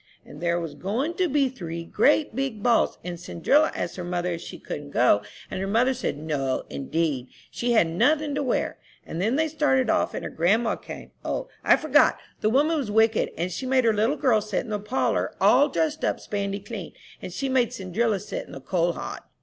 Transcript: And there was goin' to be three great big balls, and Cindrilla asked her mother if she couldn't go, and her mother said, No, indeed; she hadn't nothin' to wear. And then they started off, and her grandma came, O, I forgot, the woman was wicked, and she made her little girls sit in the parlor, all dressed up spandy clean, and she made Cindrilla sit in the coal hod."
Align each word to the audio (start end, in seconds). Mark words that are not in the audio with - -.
And 0.25 0.41
there 0.41 0.59
was 0.59 0.73
goin' 0.73 1.13
to 1.17 1.29
be 1.29 1.47
three 1.47 1.83
great 1.85 2.35
big 2.35 2.63
balls, 2.63 2.97
and 3.03 3.19
Cindrilla 3.19 3.71
asked 3.75 3.97
her 3.97 4.03
mother 4.03 4.31
if 4.31 4.41
she 4.41 4.57
couldn't 4.57 4.89
go, 4.89 5.21
and 5.51 5.59
her 5.61 5.67
mother 5.67 5.93
said, 5.93 6.17
No, 6.17 6.63
indeed; 6.71 7.27
she 7.51 7.73
hadn't 7.73 7.99
nothin' 7.99 8.33
to 8.33 8.41
wear. 8.41 8.79
And 9.05 9.21
then 9.21 9.35
they 9.35 9.47
started 9.47 9.91
off, 9.91 10.15
and 10.15 10.23
her 10.25 10.31
grandma 10.31 10.75
came, 10.75 11.11
O, 11.23 11.49
I 11.63 11.75
forgot, 11.77 12.17
the 12.39 12.49
woman 12.49 12.77
was 12.77 12.89
wicked, 12.89 13.29
and 13.37 13.51
she 13.51 13.67
made 13.67 13.83
her 13.85 13.93
little 13.93 14.17
girls 14.17 14.49
sit 14.49 14.61
in 14.63 14.71
the 14.71 14.79
parlor, 14.79 15.35
all 15.39 15.69
dressed 15.69 16.03
up 16.03 16.19
spandy 16.19 16.61
clean, 16.61 16.93
and 17.21 17.31
she 17.31 17.47
made 17.47 17.71
Cindrilla 17.71 18.19
sit 18.19 18.47
in 18.47 18.53
the 18.53 18.59
coal 18.59 18.93
hod." 18.93 19.19